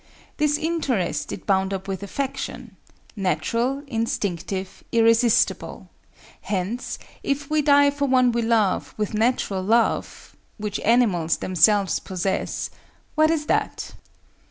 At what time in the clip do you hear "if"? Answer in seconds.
7.21-7.51